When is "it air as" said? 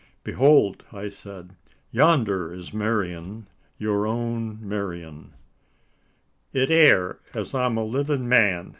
6.53-7.53